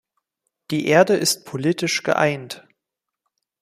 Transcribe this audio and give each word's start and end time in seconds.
Die 0.71 0.87
Erde 0.87 1.15
ist 1.15 1.45
politisch 1.45 2.01
geeint. 2.01 2.67